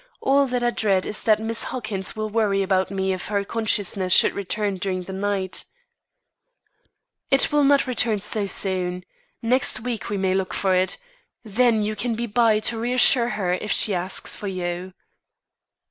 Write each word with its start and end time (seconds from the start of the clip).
All 0.19 0.47
that 0.47 0.63
I 0.63 0.71
dread 0.71 1.05
is 1.05 1.23
that 1.25 1.39
Miss 1.39 1.65
Huckins 1.65 2.15
will 2.15 2.27
worry 2.27 2.63
about 2.63 2.89
me 2.89 3.13
if 3.13 3.27
her 3.27 3.43
consciousness 3.43 4.11
should 4.11 4.33
return 4.33 4.77
during 4.77 5.03
the 5.03 5.13
night." 5.13 5.63
"It 7.29 7.51
will 7.51 7.63
not 7.63 7.85
return 7.85 8.19
so 8.19 8.47
soon. 8.47 9.05
Next 9.43 9.81
week 9.81 10.09
we 10.09 10.17
may 10.17 10.33
look 10.33 10.55
for 10.55 10.73
it. 10.73 10.97
Then 11.43 11.83
you 11.83 11.95
can 11.95 12.15
be 12.15 12.25
by 12.25 12.57
to 12.61 12.79
reassure 12.79 13.29
her 13.37 13.53
if 13.53 13.71
she 13.71 13.93
asks 13.93 14.35
for 14.35 14.47
you." 14.47 14.95